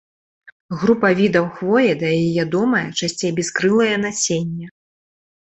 [0.83, 4.67] Група відаў хвоі дае ядомае, часцей бяскрылае насенне.